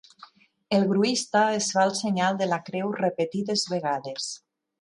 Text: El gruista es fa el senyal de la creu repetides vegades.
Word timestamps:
El 0.77 0.87
gruista 0.91 1.43
es 1.59 1.69
fa 1.77 1.85
el 1.89 1.93
senyal 1.99 2.41
de 2.41 2.49
la 2.55 2.61
creu 2.71 2.93
repetides 3.05 3.71
vegades. 3.75 4.33